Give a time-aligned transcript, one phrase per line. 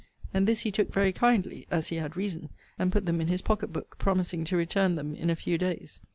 [0.33, 3.43] And this he took very kindly (as he had reason); and put them in his
[3.43, 6.01] pocket book, promising to return hem in a few days.